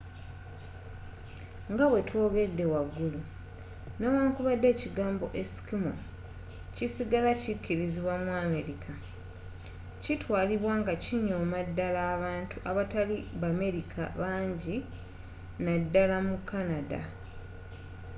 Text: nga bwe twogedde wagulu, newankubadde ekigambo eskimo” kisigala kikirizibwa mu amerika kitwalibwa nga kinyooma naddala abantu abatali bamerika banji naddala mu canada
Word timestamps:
nga 1.71 1.85
bwe 1.91 2.01
twogedde 2.09 2.65
wagulu, 2.73 3.21
newankubadde 3.99 4.67
ekigambo 4.73 5.25
eskimo” 5.41 5.93
kisigala 6.75 7.31
kikirizibwa 7.41 8.15
mu 8.23 8.31
amerika 8.45 8.93
kitwalibwa 10.03 10.73
nga 10.81 10.93
kinyooma 11.03 11.59
naddala 11.61 12.01
abantu 12.15 12.57
abatali 12.69 13.17
bamerika 13.41 14.01
banji 14.21 14.77
naddala 15.65 16.17
mu 16.27 16.37
canada 16.49 16.99